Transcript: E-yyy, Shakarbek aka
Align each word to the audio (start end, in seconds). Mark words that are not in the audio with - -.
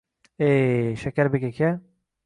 E-yyy, 0.47 0.95
Shakarbek 1.01 1.43
aka 1.49 1.69